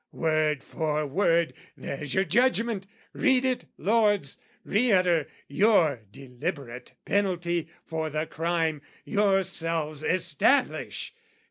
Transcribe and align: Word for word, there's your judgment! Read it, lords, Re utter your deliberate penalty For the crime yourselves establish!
Word 0.13 0.63
for 0.63 1.05
word, 1.05 1.53
there's 1.77 2.15
your 2.15 2.23
judgment! 2.23 2.87
Read 3.13 3.45
it, 3.45 3.65
lords, 3.77 4.39
Re 4.63 4.91
utter 4.91 5.27
your 5.47 6.01
deliberate 6.09 6.95
penalty 7.05 7.69
For 7.85 8.09
the 8.09 8.25
crime 8.25 8.81
yourselves 9.05 10.03
establish! 10.03 11.13